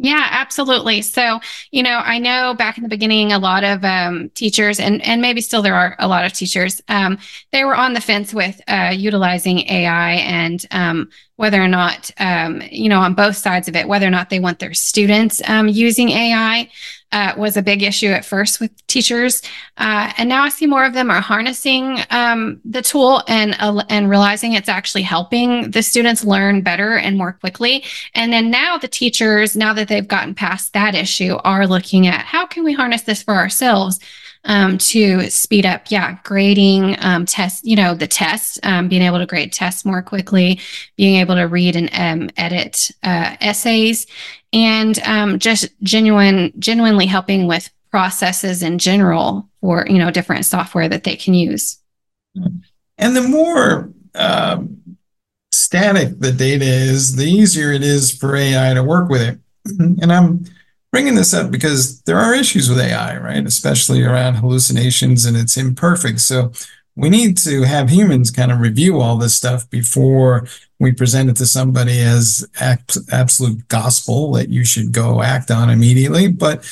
Yeah, 0.00 0.28
absolutely. 0.30 1.02
So, 1.02 1.40
you 1.72 1.82
know, 1.82 1.98
I 2.04 2.18
know 2.20 2.54
back 2.54 2.76
in 2.78 2.84
the 2.84 2.88
beginning, 2.88 3.32
a 3.32 3.38
lot 3.40 3.64
of 3.64 3.84
um, 3.84 4.30
teachers, 4.30 4.78
and 4.78 5.02
and 5.02 5.20
maybe 5.20 5.40
still 5.40 5.60
there 5.60 5.74
are 5.74 5.96
a 5.98 6.06
lot 6.06 6.24
of 6.24 6.32
teachers, 6.32 6.80
um, 6.88 7.18
they 7.50 7.64
were 7.64 7.74
on 7.74 7.94
the 7.94 8.00
fence 8.00 8.32
with 8.32 8.60
uh, 8.68 8.94
utilizing 8.96 9.58
AI 9.68 10.12
and 10.12 10.64
um, 10.70 11.10
whether 11.34 11.60
or 11.60 11.66
not, 11.66 12.12
um, 12.18 12.62
you 12.70 12.88
know, 12.88 13.00
on 13.00 13.14
both 13.14 13.36
sides 13.36 13.66
of 13.66 13.74
it, 13.74 13.88
whether 13.88 14.06
or 14.06 14.10
not 14.10 14.30
they 14.30 14.38
want 14.38 14.60
their 14.60 14.72
students 14.74 15.42
um, 15.48 15.66
using 15.66 16.10
AI 16.10 16.68
uh, 17.12 17.32
was 17.36 17.56
a 17.56 17.62
big 17.62 17.82
issue 17.82 18.08
at 18.08 18.24
first 18.24 18.60
with 18.60 18.86
teachers, 18.86 19.42
uh, 19.78 20.12
and 20.18 20.28
now 20.28 20.42
I 20.42 20.50
see 20.50 20.66
more 20.66 20.84
of 20.84 20.92
them 20.92 21.10
are 21.10 21.20
harnessing 21.20 21.98
um, 22.10 22.60
the 22.64 22.82
tool 22.82 23.22
and 23.28 23.56
uh, 23.58 23.82
and 23.88 24.10
realizing 24.10 24.52
it's 24.52 24.68
actually 24.68 25.02
helping 25.02 25.70
the 25.70 25.82
students 25.82 26.24
learn 26.24 26.62
better 26.62 26.96
and 26.96 27.16
more 27.16 27.32
quickly. 27.32 27.84
And 28.14 28.32
then 28.32 28.50
now 28.50 28.76
the 28.78 28.88
teachers, 28.88 29.56
now 29.56 29.72
that 29.72 29.88
they've 29.88 30.06
gotten 30.06 30.34
past 30.34 30.72
that 30.74 30.94
issue, 30.94 31.36
are 31.44 31.66
looking 31.66 32.06
at 32.06 32.24
how 32.26 32.46
can 32.46 32.64
we 32.64 32.74
harness 32.74 33.02
this 33.02 33.22
for 33.22 33.34
ourselves. 33.34 33.98
Um, 34.44 34.78
to 34.78 35.28
speed 35.30 35.66
up, 35.66 35.90
yeah, 35.90 36.16
grading, 36.22 36.96
um, 37.00 37.26
you 37.64 37.74
know, 37.74 37.92
the 37.92 38.06
test, 38.06 38.60
um, 38.62 38.88
being 38.88 39.02
able 39.02 39.18
to 39.18 39.26
grade 39.26 39.52
tests 39.52 39.84
more 39.84 40.00
quickly, 40.00 40.60
being 40.96 41.16
able 41.16 41.34
to 41.34 41.48
read 41.48 41.74
and 41.74 41.90
um, 41.92 42.30
edit 42.36 42.90
uh, 43.02 43.36
essays, 43.40 44.06
and 44.52 44.98
um, 45.00 45.38
just 45.38 45.68
genuine, 45.82 46.52
genuinely 46.58 47.06
helping 47.06 47.46
with 47.46 47.70
processes 47.90 48.62
in 48.62 48.78
general 48.78 49.48
for 49.60 49.86
you 49.88 49.98
know 49.98 50.10
different 50.10 50.44
software 50.44 50.88
that 50.88 51.04
they 51.04 51.16
can 51.16 51.34
use. 51.34 51.78
And 52.98 53.16
the 53.16 53.22
more 53.22 53.92
um, 54.14 54.82
static 55.52 56.18
the 56.18 56.32
data 56.32 56.64
is, 56.64 57.16
the 57.16 57.24
easier 57.24 57.72
it 57.72 57.82
is 57.82 58.12
for 58.12 58.36
AI 58.36 58.74
to 58.74 58.82
work 58.82 59.08
with 59.08 59.22
it. 59.22 59.38
And 60.00 60.12
I'm 60.12 60.44
bringing 60.92 61.14
this 61.14 61.34
up 61.34 61.50
because 61.50 62.00
there 62.02 62.18
are 62.18 62.34
issues 62.34 62.68
with 62.68 62.78
AI, 62.78 63.18
right? 63.18 63.44
Especially 63.46 64.02
around 64.02 64.36
hallucinations 64.36 65.26
and 65.26 65.36
it's 65.36 65.56
imperfect. 65.56 66.20
So 66.20 66.52
we 66.98 67.08
need 67.08 67.38
to 67.38 67.62
have 67.62 67.90
humans 67.90 68.32
kind 68.32 68.50
of 68.50 68.58
review 68.58 69.00
all 69.00 69.16
this 69.16 69.34
stuff 69.34 69.70
before 69.70 70.48
we 70.80 70.90
present 70.90 71.30
it 71.30 71.36
to 71.36 71.46
somebody 71.46 72.00
as 72.00 72.44
absolute 72.58 73.68
gospel 73.68 74.32
that 74.32 74.48
you 74.48 74.64
should 74.64 74.90
go 74.90 75.22
act 75.22 75.52
on 75.52 75.70
immediately. 75.70 76.26
But 76.26 76.68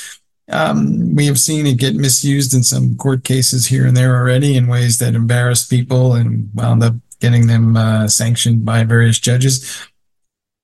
um, 0.50 1.14
we 1.14 1.26
have 1.26 1.38
seen 1.38 1.64
it 1.64 1.78
get 1.78 1.94
misused 1.94 2.54
in 2.54 2.64
some 2.64 2.96
court 2.96 3.22
cases 3.22 3.68
here 3.68 3.86
and 3.86 3.96
there 3.96 4.16
already 4.16 4.56
in 4.56 4.66
ways 4.66 4.98
that 4.98 5.14
embarrassed 5.14 5.70
people 5.70 6.14
and 6.14 6.50
wound 6.54 6.82
up 6.82 6.94
getting 7.20 7.46
them 7.46 7.76
uh, 7.76 8.08
sanctioned 8.08 8.64
by 8.64 8.82
various 8.82 9.20
judges. 9.20 9.86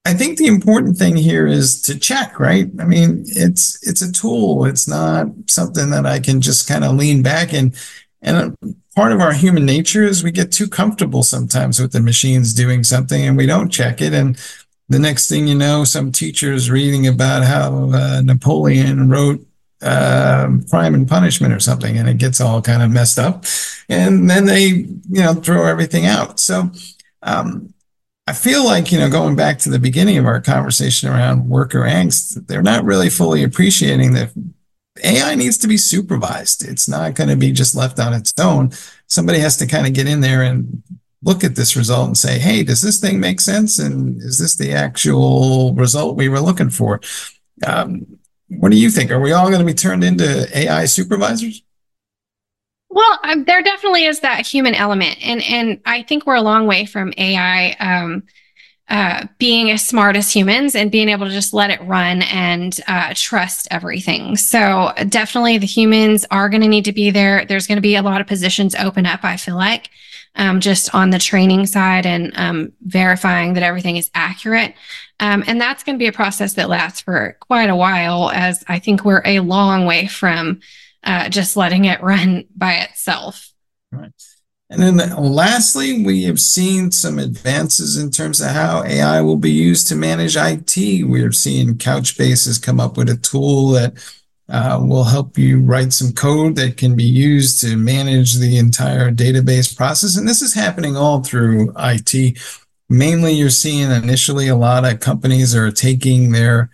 I 0.04 0.14
think 0.14 0.38
the 0.38 0.49
important 0.49 0.97
thing 0.97 1.16
here 1.16 1.47
is 1.47 1.81
to 1.83 1.97
check, 1.97 2.40
right? 2.40 2.69
I 2.81 2.85
mean, 2.85 3.23
it's 3.28 3.78
it's 3.87 4.02
a 4.02 4.11
tool. 4.11 4.64
It's 4.64 4.88
not 4.88 5.28
something 5.47 5.90
that 5.90 6.07
I 6.07 6.19
can 6.19 6.40
just 6.40 6.66
kind 6.66 6.83
of 6.83 6.97
lean 6.97 7.23
back 7.23 7.52
and 7.52 7.76
and 8.23 8.57
part 8.95 9.12
of 9.12 9.21
our 9.21 9.33
human 9.33 9.67
nature 9.67 10.05
is 10.05 10.23
we 10.23 10.31
get 10.31 10.52
too 10.52 10.69
comfortable 10.69 11.23
sometimes 11.23 11.81
with 11.81 11.93
the 11.93 12.00
machines 12.00 12.55
doing 12.55 12.85
something 12.85 13.26
and 13.26 13.37
we 13.37 13.47
don't 13.47 13.71
check 13.71 14.00
it 14.00 14.12
and 14.12 14.38
the 14.93 14.99
next 14.99 15.29
thing 15.29 15.49
you 15.49 15.55
know, 15.55 15.85
some 15.85 16.12
teacher 16.12 16.52
is 16.52 16.71
reading 16.71 17.07
about 17.07 17.45
how 17.45 17.91
uh, 17.93 18.21
Napoleon 18.23 19.09
wrote 19.09 19.45
uh, 19.81 20.49
crime 20.71 20.95
and 20.95 21.09
punishment 21.09 21.52
or 21.52 21.61
something, 21.61 21.99
and 21.99 22.09
it 22.09 22.19
gets 22.19 22.41
all 22.41 22.62
kind 22.62 22.83
of 22.83 22.91
messed 22.91 23.19
up. 23.19 23.45
And 23.88 24.29
then 24.29 24.45
they, 24.45 24.67
you 24.67 25.23
know, 25.23 25.35
throw 25.35 25.67
everything 25.67 26.07
out. 26.07 26.38
So 26.38 26.71
um, 27.23 27.73
I 28.26 28.33
feel 28.33 28.64
like, 28.64 28.93
you 28.93 28.99
know, 28.99 29.11
going 29.11 29.35
back 29.35 29.59
to 29.61 29.71
the 29.71 29.79
beginning 29.79 30.19
of 30.19 30.26
our 30.26 30.41
conversation 30.41 31.09
around 31.09 31.49
worker 31.49 31.81
angst, 31.81 32.47
they're 32.47 32.62
not 32.62 32.85
really 32.85 33.11
fully 33.11 33.43
appreciating 33.43 34.12
that 34.14 34.31
AI 35.02 35.35
needs 35.35 35.59
to 35.59 35.68
be 35.68 35.76
supervised. 35.76 36.66
It's 36.66 36.88
not 36.88 37.14
going 37.14 37.30
to 37.30 37.37
be 37.37 37.52
just 37.52 37.75
left 37.75 37.99
on 37.99 38.12
its 38.12 38.32
own. 38.40 38.71
Somebody 39.06 39.38
has 39.40 39.56
to 39.59 39.66
kind 39.66 39.87
of 39.87 39.92
get 39.92 40.06
in 40.06 40.21
there 40.21 40.42
and 40.42 40.82
look 41.23 41.44
at 41.44 41.54
this 41.54 41.76
result 41.76 42.09
and 42.09 42.18
say, 42.18 42.38
hey, 42.38 42.62
does 42.62 42.82
this 42.82 43.00
thing 43.00 43.21
make 43.21 43.40
sense? 43.40 43.78
And 43.78 44.21
is 44.21 44.38
this 44.38 44.56
the 44.56 44.73
actual 44.73 45.75
result 45.75 46.16
we 46.16 46.28
were 46.28 46.40
looking 46.40 46.71
for? 46.71 47.00
Um, 47.66 48.18
what 48.49 48.71
do 48.71 48.78
you 48.78 48.90
think? 48.90 49.11
Are 49.11 49.21
we 49.21 49.32
all 49.32 49.49
going 49.49 49.61
to 49.61 49.66
be 49.66 49.75
turned 49.75 50.04
into 50.04 50.47
AI 50.56 50.85
supervisors? 50.87 51.62
Well, 52.90 53.18
um, 53.23 53.44
there 53.44 53.62
definitely 53.62 54.04
is 54.04 54.21
that 54.21 54.47
human 54.47 54.75
element, 54.75 55.16
and 55.23 55.42
and 55.44 55.80
I 55.87 56.02
think 56.02 56.26
we're 56.26 56.35
a 56.35 56.42
long 56.42 56.66
way 56.66 56.85
from 56.85 57.14
AI 57.16 57.71
um, 57.80 58.25
uh, 58.93 59.27
being 59.39 59.71
as 59.71 59.83
smart 59.83 60.17
as 60.17 60.31
humans 60.31 60.75
and 60.75 60.91
being 60.91 61.09
able 61.09 61.25
to 61.25 61.33
just 61.33 61.55
let 61.55 61.71
it 61.71 61.81
run 61.81 62.21
and 62.21 62.79
uh, 62.87 63.15
trust 63.17 63.67
everything. 63.71 64.37
So 64.37 64.93
definitely, 65.09 65.57
the 65.57 65.67
humans 65.67 66.27
are 66.31 66.51
going 66.51 66.61
to 66.61 66.69
need 66.69 66.85
to 66.85 66.93
be 66.93 67.11
there. 67.11 67.47
There's 67.47 67.67
going 67.67 67.79
to 67.79 67.83
be 67.83 67.97
a 67.97 68.03
lot 68.03 68.21
of 68.21 68.27
positions 68.27 68.75
open 68.75 69.07
up. 69.07 69.25
I 69.25 69.39
feel 69.39 69.57
like 69.57 69.89
um, 70.37 70.61
just 70.61 70.95
on 70.95 71.09
the 71.09 71.19
training 71.19 71.65
side 71.65 72.05
and 72.05 72.33
um, 72.37 72.73
verifying 72.83 73.55
that 73.55 73.63
everything 73.63 73.97
is 73.97 74.11
accurate. 74.15 74.75
Um, 75.21 75.43
and 75.47 75.59
that's 75.59 75.85
going 75.85 75.97
to 75.97 76.03
be 76.03 76.09
a 76.09 76.13
process 76.13 76.53
that 76.55 76.69
lasts 76.69 77.01
for 77.01 77.39
quite 77.41 77.71
a 77.71 77.77
while, 77.77 78.31
as 78.31 78.63
I 78.69 78.79
think 78.79 79.07
we're 79.07 79.23
a 79.25 79.41
long 79.41 79.87
way 79.87 80.07
from 80.07 80.61
uh, 81.03 81.31
just 81.31 81.57
letting 81.57 81.87
it 81.87 82.03
run 82.03 82.45
by 82.55 82.75
itself. 82.75 83.55
Right. 83.91 84.13
And 84.73 84.83
then 84.83 85.17
lastly, 85.17 86.02
we 86.02 86.23
have 86.25 86.41
seen 86.41 86.91
some 86.91 87.19
advances 87.19 87.99
in 87.99 88.11
terms 88.11 88.41
of 88.41 88.49
how 88.49 88.83
AI 88.85 89.21
will 89.21 89.37
be 89.37 89.50
used 89.50 89.87
to 89.88 89.97
manage 89.97 90.35
IT. 90.35 91.07
We're 91.07 91.33
seeing 91.33 91.76
Couchbase 91.76 92.47
has 92.47 92.59
come 92.59 92.81
up 92.81 92.97
with 92.97 93.11
a 93.11 93.19
tool 93.19 93.69
that 93.69 93.93
uh, 94.49 94.81
will 94.83 95.05
help 95.05 95.37
you 95.37 95.61
write 95.61 95.93
some 95.93 96.12
code 96.12 96.57
that 96.57 96.79
can 96.79 96.97
be 96.97 97.05
used 97.05 97.61
to 97.61 97.76
manage 97.76 98.38
the 98.38 98.57
entire 98.57 99.11
database 99.12 99.76
process. 99.76 100.17
And 100.17 100.26
this 100.26 100.41
is 100.41 100.55
happening 100.55 100.97
all 100.97 101.23
through 101.23 101.73
IT 101.79 102.38
mainly 102.93 103.33
you're 103.33 103.49
seeing 103.49 103.91
initially 103.91 104.49
a 104.49 104.55
lot 104.55 104.85
of 104.85 105.00
companies 105.00 105.57
are 105.57 105.73
taking 105.73 106.31
their 106.31 106.71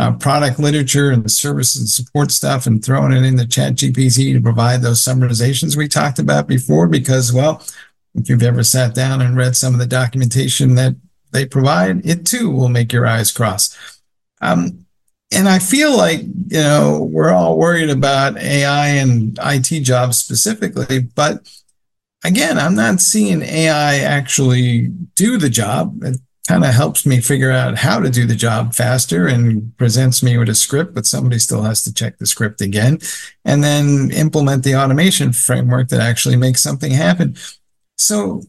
uh, 0.00 0.12
product 0.12 0.58
literature 0.58 1.10
and 1.10 1.30
service 1.30 1.76
and 1.76 1.88
support 1.88 2.30
stuff 2.30 2.66
and 2.66 2.84
throwing 2.84 3.12
it 3.12 3.22
into 3.22 3.46
chat 3.46 3.74
gpt 3.74 4.32
to 4.32 4.40
provide 4.40 4.82
those 4.82 5.02
summarizations 5.02 5.76
we 5.76 5.86
talked 5.86 6.18
about 6.18 6.46
before 6.46 6.88
because 6.88 7.32
well 7.32 7.62
if 8.14 8.28
you've 8.28 8.42
ever 8.42 8.64
sat 8.64 8.94
down 8.94 9.20
and 9.20 9.36
read 9.36 9.54
some 9.54 9.74
of 9.74 9.80
the 9.80 9.86
documentation 9.86 10.74
that 10.74 10.96
they 11.32 11.46
provide 11.46 12.04
it 12.04 12.26
too 12.26 12.50
will 12.50 12.68
make 12.68 12.92
your 12.92 13.06
eyes 13.06 13.30
cross 13.30 14.00
um, 14.40 14.84
and 15.32 15.48
i 15.48 15.58
feel 15.58 15.96
like 15.96 16.22
you 16.22 16.58
know 16.58 17.08
we're 17.12 17.30
all 17.30 17.58
worried 17.58 17.90
about 17.90 18.38
ai 18.38 18.88
and 18.88 19.38
it 19.38 19.84
jobs 19.84 20.18
specifically 20.18 21.00
but 21.00 21.46
again, 22.24 22.58
I'm 22.58 22.74
not 22.74 23.00
seeing 23.00 23.42
AI 23.42 23.98
actually 24.00 24.88
do 25.14 25.38
the 25.38 25.50
job. 25.50 26.02
Kind 26.48 26.64
of 26.64 26.74
helps 26.74 27.06
me 27.06 27.20
figure 27.20 27.50
out 27.50 27.78
how 27.78 28.00
to 28.00 28.10
do 28.10 28.26
the 28.26 28.34
job 28.34 28.74
faster 28.74 29.26
and 29.26 29.76
presents 29.76 30.22
me 30.22 30.36
with 30.36 30.48
a 30.48 30.54
script, 30.54 30.94
but 30.94 31.06
somebody 31.06 31.38
still 31.38 31.62
has 31.62 31.82
to 31.84 31.94
check 31.94 32.18
the 32.18 32.26
script 32.26 32.60
again 32.60 32.98
and 33.44 33.62
then 33.62 34.10
implement 34.10 34.64
the 34.64 34.74
automation 34.74 35.32
framework 35.32 35.88
that 35.88 36.00
actually 36.00 36.36
makes 36.36 36.62
something 36.62 36.90
happen. 36.90 37.36
So 37.98 38.42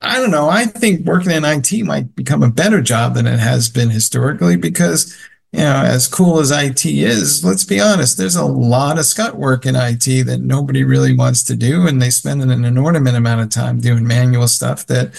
I 0.00 0.18
don't 0.18 0.30
know. 0.30 0.48
I 0.48 0.64
think 0.66 1.04
working 1.04 1.32
in 1.32 1.44
IT 1.44 1.72
might 1.84 2.14
become 2.14 2.42
a 2.42 2.50
better 2.50 2.80
job 2.80 3.14
than 3.14 3.26
it 3.26 3.38
has 3.38 3.68
been 3.68 3.90
historically 3.90 4.56
because 4.56 5.16
you 5.52 5.60
know, 5.60 5.82
as 5.84 6.06
cool 6.06 6.38
as 6.38 6.50
IT 6.50 6.84
is, 6.84 7.42
let's 7.42 7.64
be 7.64 7.80
honest, 7.80 8.18
there's 8.18 8.36
a 8.36 8.44
lot 8.44 8.98
of 8.98 9.06
scut 9.06 9.36
work 9.36 9.64
in 9.64 9.74
IT 9.74 10.26
that 10.26 10.40
nobody 10.42 10.84
really 10.84 11.16
wants 11.16 11.42
to 11.44 11.56
do. 11.56 11.86
And 11.86 12.02
they 12.02 12.10
spend 12.10 12.42
an 12.42 12.64
inordinate 12.64 13.14
amount 13.14 13.40
of 13.40 13.48
time 13.48 13.80
doing 13.80 14.06
manual 14.06 14.48
stuff 14.48 14.86
that 14.86 15.14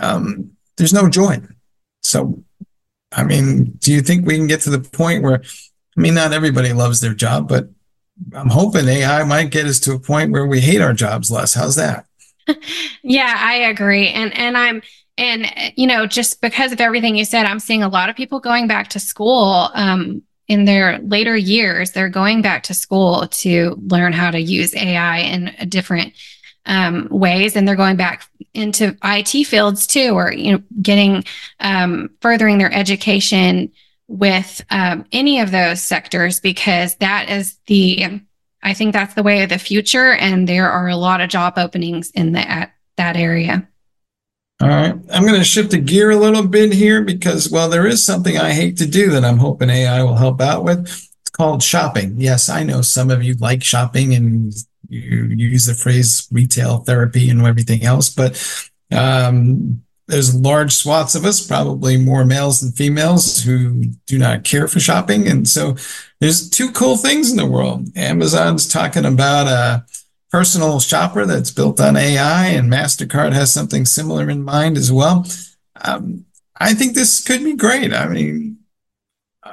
um, 0.00 0.50
there's 0.80 0.94
no 0.94 1.10
joy. 1.10 1.38
So, 2.02 2.42
I 3.12 3.22
mean, 3.22 3.72
do 3.80 3.92
you 3.92 4.00
think 4.00 4.26
we 4.26 4.36
can 4.36 4.46
get 4.46 4.62
to 4.62 4.70
the 4.70 4.80
point 4.80 5.22
where, 5.22 5.42
I 5.96 6.00
mean, 6.00 6.14
not 6.14 6.32
everybody 6.32 6.72
loves 6.72 7.00
their 7.00 7.12
job, 7.12 7.48
but 7.48 7.68
I'm 8.34 8.48
hoping 8.48 8.88
AI 8.88 9.22
might 9.24 9.50
get 9.50 9.66
us 9.66 9.78
to 9.80 9.92
a 9.92 9.98
point 9.98 10.32
where 10.32 10.46
we 10.46 10.60
hate 10.60 10.80
our 10.80 10.94
jobs 10.94 11.30
less. 11.30 11.52
How's 11.52 11.76
that? 11.76 12.06
yeah, 13.02 13.34
I 13.36 13.56
agree. 13.56 14.08
And, 14.08 14.34
and 14.34 14.56
I'm, 14.56 14.80
and, 15.18 15.52
you 15.76 15.86
know, 15.86 16.06
just 16.06 16.40
because 16.40 16.72
of 16.72 16.80
everything 16.80 17.14
you 17.14 17.26
said, 17.26 17.44
I'm 17.44 17.60
seeing 17.60 17.82
a 17.82 17.88
lot 17.88 18.08
of 18.08 18.16
people 18.16 18.40
going 18.40 18.66
back 18.66 18.88
to 18.88 19.00
school 19.00 19.68
um, 19.74 20.22
in 20.48 20.64
their 20.64 20.98
later 21.00 21.36
years. 21.36 21.92
They're 21.92 22.08
going 22.08 22.40
back 22.40 22.62
to 22.64 22.74
school 22.74 23.28
to 23.28 23.76
learn 23.86 24.14
how 24.14 24.30
to 24.30 24.40
use 24.40 24.74
AI 24.74 25.18
in 25.18 25.48
a 25.58 25.66
different 25.66 26.14
um, 26.66 27.08
ways. 27.10 27.56
And 27.56 27.66
they're 27.66 27.76
going 27.76 27.96
back 27.96 28.28
into 28.54 28.96
IT 29.04 29.44
fields 29.44 29.86
too, 29.86 30.10
or, 30.10 30.32
you 30.32 30.52
know, 30.52 30.62
getting, 30.82 31.24
um, 31.60 32.10
furthering 32.20 32.58
their 32.58 32.72
education 32.72 33.72
with 34.08 34.64
um, 34.70 35.04
any 35.12 35.40
of 35.40 35.50
those 35.50 35.80
sectors 35.80 36.40
because 36.40 36.96
that 36.96 37.30
is 37.30 37.56
the, 37.66 38.20
I 38.62 38.74
think 38.74 38.92
that's 38.92 39.14
the 39.14 39.22
way 39.22 39.42
of 39.42 39.48
the 39.48 39.58
future. 39.58 40.12
And 40.14 40.48
there 40.48 40.70
are 40.70 40.88
a 40.88 40.96
lot 40.96 41.20
of 41.20 41.30
job 41.30 41.54
openings 41.56 42.10
in 42.10 42.32
that, 42.32 42.72
that 42.96 43.16
area. 43.16 43.68
All 44.60 44.68
right. 44.68 44.94
I'm 45.10 45.22
going 45.22 45.38
to 45.38 45.44
shift 45.44 45.70
the 45.70 45.78
gear 45.78 46.10
a 46.10 46.16
little 46.16 46.46
bit 46.46 46.74
here 46.74 47.02
because, 47.02 47.50
well, 47.50 47.70
there 47.70 47.86
is 47.86 48.04
something 48.04 48.36
I 48.36 48.52
hate 48.52 48.76
to 48.78 48.86
do 48.86 49.10
that 49.10 49.24
I'm 49.24 49.38
hoping 49.38 49.70
AI 49.70 50.02
will 50.02 50.16
help 50.16 50.40
out 50.40 50.64
with. 50.64 50.80
It's 50.80 51.30
called 51.30 51.62
shopping. 51.62 52.16
Yes, 52.18 52.50
I 52.50 52.62
know 52.62 52.82
some 52.82 53.10
of 53.10 53.22
you 53.22 53.34
like 53.34 53.62
shopping 53.62 54.14
and 54.14 54.52
you 54.90 55.24
use 55.24 55.66
the 55.66 55.74
phrase 55.74 56.28
retail 56.30 56.78
therapy 56.78 57.30
and 57.30 57.46
everything 57.46 57.84
else, 57.84 58.10
but 58.10 58.36
um, 58.92 59.82
there's 60.10 60.34
large 60.34 60.72
swaths 60.72 61.14
of 61.14 61.24
us, 61.24 61.46
probably 61.46 61.96
more 61.96 62.24
males 62.24 62.60
than 62.60 62.72
females, 62.72 63.42
who 63.42 63.84
do 64.06 64.18
not 64.18 64.44
care 64.44 64.66
for 64.66 64.80
shopping. 64.80 65.28
And 65.28 65.48
so 65.48 65.76
there's 66.18 66.50
two 66.50 66.72
cool 66.72 66.96
things 66.96 67.30
in 67.30 67.36
the 67.36 67.46
world. 67.46 67.88
Amazon's 67.96 68.68
talking 68.68 69.04
about 69.04 69.46
a 69.46 69.84
personal 70.30 70.80
shopper 70.80 71.26
that's 71.26 71.50
built 71.50 71.80
on 71.80 71.96
AI, 71.96 72.46
and 72.48 72.70
MasterCard 72.70 73.32
has 73.32 73.52
something 73.52 73.86
similar 73.86 74.28
in 74.28 74.42
mind 74.42 74.76
as 74.76 74.90
well. 74.90 75.26
Um, 75.82 76.26
I 76.56 76.74
think 76.74 76.94
this 76.94 77.22
could 77.22 77.42
be 77.42 77.54
great. 77.54 77.92
I 77.94 78.06
mean, 78.08 78.58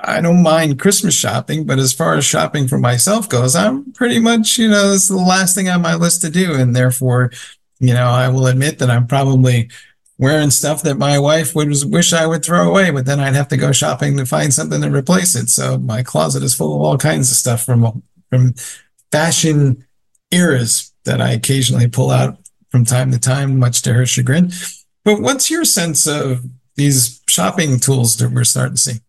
I 0.04 0.22
don't 0.22 0.44
mind 0.44 0.80
Christmas 0.80 1.16
shopping, 1.16 1.66
but 1.66 1.80
as 1.80 1.94
far 1.94 2.16
as 2.16 2.26
shopping 2.26 2.68
for 2.68 2.78
myself 2.78 3.28
goes, 3.30 3.56
I'm 3.56 3.92
pretty 3.94 4.20
much, 4.20 4.58
you 4.58 4.70
know, 4.70 4.94
it's 4.94 5.08
the 5.08 5.18
last 5.18 5.56
thing 5.56 5.70
on 5.70 5.82
my 5.82 5.96
list 5.96 6.22
to 6.22 6.30
do. 6.30 6.54
And 6.54 6.76
therefore, 6.76 7.32
you 7.80 7.94
know, 7.94 8.08
I 8.08 8.30
will 8.30 8.48
admit 8.48 8.80
that 8.80 8.90
I'm 8.90 9.08
probably 9.08 9.70
wearing 10.18 10.50
stuff 10.50 10.82
that 10.84 10.98
my 10.98 11.20
wife 11.20 11.54
would 11.56 11.72
wish 11.86 12.14
I 12.14 12.26
would 12.26 12.44
throw 12.44 12.70
away, 12.70 12.90
but 12.92 13.06
then 13.06 13.20
I'd 13.20 13.36
have 13.36 13.50
to 13.50 13.58
go 13.58 13.72
shopping 13.72 14.18
to 14.18 14.26
find 14.26 14.54
something 14.54 14.82
to 14.82 14.90
replace 14.90 15.36
it. 15.36 15.50
So 15.50 15.78
my 15.78 16.04
closet 16.04 16.44
is 16.44 16.56
full 16.56 16.76
of 16.76 16.82
all 16.82 16.98
kinds 16.98 17.32
of 17.32 17.38
stuff 17.38 17.64
from 17.64 18.04
from 18.30 18.56
fashion 19.12 19.86
eras 20.32 20.92
that 21.06 21.22
I 21.22 21.32
occasionally 21.32 21.88
pull 21.88 22.12
out 22.12 22.38
from 22.70 22.84
time 22.84 23.12
to 23.12 23.20
time, 23.20 23.58
much 23.58 23.82
to 23.84 23.94
her 23.94 24.06
chagrin. 24.06 24.52
But 25.06 25.22
what's 25.22 25.50
your 25.50 25.64
sense 25.64 26.06
of 26.06 26.44
these 26.76 27.22
shopping 27.30 27.80
tools 27.80 28.18
that 28.18 28.32
we're 28.32 28.44
starting 28.44 28.76
to 28.76 28.82
see? 28.82 29.00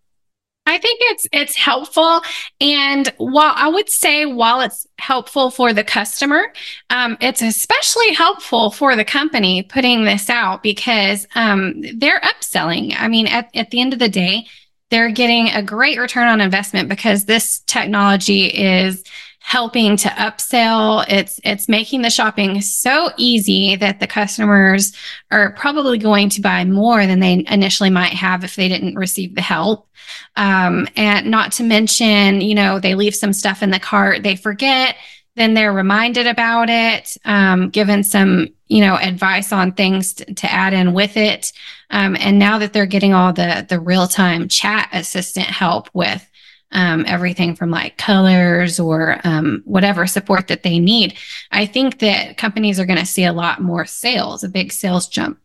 I 0.69 0.79
think 0.79 1.01
it's 1.05 1.27
it's 1.33 1.57
helpful, 1.57 2.23
and 2.61 3.13
while 3.17 3.55
I 3.57 3.69
would 3.69 3.89
say 3.89 4.27
while 4.27 4.61
it's 4.61 4.87
helpful 4.99 5.51
for 5.51 5.73
the 5.73 5.85
customer, 5.85 6.53
um, 6.91 7.17
it's 7.21 7.43
especially 7.43 8.13
helpful 8.15 8.71
for 8.71 8.95
the 8.95 9.05
company 9.05 9.63
putting 9.63 10.05
this 10.05 10.29
out 10.29 10.63
because 10.63 11.27
um, 11.35 11.83
they're 11.97 12.21
upselling. 12.21 12.95
I 12.99 13.09
mean, 13.09 13.27
at 13.27 13.51
at 13.55 13.71
the 13.71 13.81
end 13.81 13.93
of 13.93 13.99
the 13.99 14.09
day, 14.09 14.47
they're 14.91 15.11
getting 15.11 15.49
a 15.49 15.63
great 15.63 15.99
return 15.99 16.29
on 16.29 16.41
investment 16.41 16.89
because 16.89 17.25
this 17.25 17.61
technology 17.61 18.47
is 18.47 19.05
helping 19.49 19.97
to 19.97 20.09
upsell. 20.11 21.07
It's 21.09 21.41
it's 21.43 21.71
making 21.71 22.03
the 22.03 22.11
shopping 22.11 22.61
so 22.61 23.11
easy 23.17 23.77
that 23.77 23.99
the 23.99 24.07
customers 24.07 24.93
are 25.31 25.53
probably 25.53 25.97
going 25.97 26.29
to 26.31 26.43
buy 26.43 26.67
more 26.67 27.07
than 27.07 27.21
they 27.21 27.47
initially 27.49 27.89
might 27.89 28.13
have 28.13 28.45
if 28.45 28.57
they 28.57 28.69
didn't 28.69 28.97
receive 28.97 29.35
the 29.35 29.41
help. 29.41 29.89
Um, 30.37 30.87
and 30.97 31.31
not 31.31 31.53
to 31.53 31.63
mention, 31.63 32.43
you 32.43 32.55
know, 32.55 32.79
they 32.79 32.95
leave 32.95 33.15
some 33.15 33.33
stuff 33.33 33.63
in 33.63 33.71
the 33.71 33.81
cart, 33.81 34.23
they 34.23 34.37
forget, 34.37 34.97
then 35.35 35.55
they're 35.55 35.73
reminded 35.73 36.27
about 36.27 36.69
it, 36.69 37.17
um, 37.25 37.71
given 37.71 38.05
some, 38.05 38.49
you 38.67 38.83
know, 38.83 38.97
advice 38.97 39.51
on 39.51 39.73
things 39.73 40.13
to, 40.13 40.35
to 40.35 40.53
add 40.53 40.75
in 40.75 40.93
with 40.93 41.17
it. 41.17 41.55
Um, 41.89 42.19
and 42.21 42.39
now 42.39 42.59
that 42.59 42.75
they're 42.75 42.85
getting 42.85 43.15
all 43.15 43.33
the 43.33 43.65
the 43.67 43.81
real 43.81 44.09
time 44.09 44.47
chat 44.47 44.91
assistant 44.93 45.47
help 45.47 45.89
with 45.95 46.29
um, 46.73 47.05
everything 47.07 47.55
from 47.55 47.71
like 47.71 47.97
colors 47.97 48.79
or 48.79 49.21
um, 49.25 49.63
whatever 49.65 50.07
support 50.07 50.49
that 50.49 50.63
they 50.63 50.79
need. 50.79 51.17
I 51.51 51.67
think 51.67 51.99
that 52.01 52.37
companies 52.37 52.79
are 52.79 52.87
going 52.87 52.99
to 52.99 53.07
see 53.07 53.25
a 53.25 53.33
lot 53.33 53.63
more 53.63 53.85
sales, 53.85 54.45
a 54.45 54.49
big 54.49 54.73
sales 54.73 55.09
jump. 55.09 55.39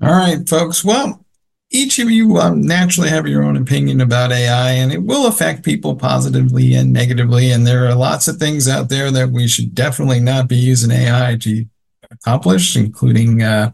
All 0.00 0.10
right, 0.10 0.48
folks. 0.48 0.84
Well, 0.84 1.24
each 1.70 1.98
of 1.98 2.10
you 2.10 2.38
um, 2.38 2.62
naturally 2.62 3.10
have 3.10 3.26
your 3.26 3.42
own 3.42 3.56
opinion 3.56 4.00
about 4.00 4.32
AI, 4.32 4.70
and 4.70 4.92
it 4.92 5.02
will 5.02 5.26
affect 5.26 5.64
people 5.64 5.96
positively 5.96 6.74
and 6.74 6.92
negatively. 6.92 7.50
And 7.50 7.66
there 7.66 7.86
are 7.86 7.94
lots 7.94 8.26
of 8.28 8.38
things 8.38 8.68
out 8.68 8.88
there 8.88 9.10
that 9.10 9.30
we 9.30 9.48
should 9.48 9.74
definitely 9.74 10.20
not 10.20 10.48
be 10.48 10.56
using 10.56 10.90
AI 10.90 11.36
to 11.40 11.66
accomplish, 12.10 12.76
including 12.76 13.42
uh, 13.42 13.72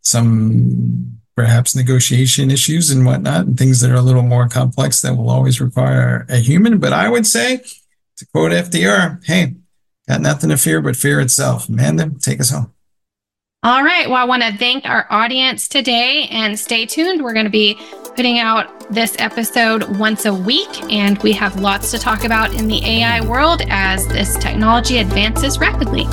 some 0.00 1.19
perhaps 1.40 1.74
negotiation 1.74 2.50
issues 2.50 2.90
and 2.90 3.06
whatnot, 3.06 3.46
and 3.46 3.58
things 3.58 3.80
that 3.80 3.90
are 3.90 3.94
a 3.94 4.02
little 4.02 4.22
more 4.22 4.46
complex 4.46 5.00
that 5.00 5.16
will 5.16 5.30
always 5.30 5.58
require 5.58 6.26
a 6.28 6.36
human. 6.36 6.76
But 6.78 6.92
I 6.92 7.08
would 7.08 7.26
say, 7.26 7.62
to 8.18 8.26
quote 8.26 8.52
FDR, 8.52 9.24
hey, 9.24 9.54
got 10.06 10.20
nothing 10.20 10.50
to 10.50 10.58
fear 10.58 10.82
but 10.82 10.96
fear 10.96 11.18
itself. 11.18 11.66
Amanda, 11.66 12.10
take 12.20 12.40
us 12.40 12.50
home. 12.50 12.74
All 13.62 13.82
right. 13.82 14.06
Well, 14.06 14.18
I 14.18 14.24
want 14.24 14.42
to 14.42 14.54
thank 14.54 14.84
our 14.84 15.06
audience 15.08 15.66
today 15.66 16.28
and 16.30 16.58
stay 16.58 16.84
tuned. 16.84 17.22
We're 17.22 17.32
going 17.32 17.46
to 17.46 17.50
be 17.50 17.78
putting 18.16 18.38
out 18.38 18.90
this 18.90 19.16
episode 19.18 19.96
once 19.96 20.26
a 20.26 20.34
week, 20.34 20.82
and 20.92 21.16
we 21.22 21.32
have 21.32 21.58
lots 21.58 21.90
to 21.92 21.98
talk 21.98 22.24
about 22.24 22.52
in 22.52 22.68
the 22.68 22.84
AI 22.84 23.26
world 23.26 23.62
as 23.70 24.06
this 24.08 24.36
technology 24.36 24.98
advances 24.98 25.58
rapidly. 25.58 26.04